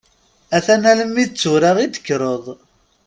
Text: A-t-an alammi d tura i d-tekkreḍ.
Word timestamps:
A-t-an 0.55 0.83
alammi 0.91 1.23
d 1.29 1.31
tura 1.39 1.71
i 1.79 1.85
d-tekkreḍ. 1.87 2.43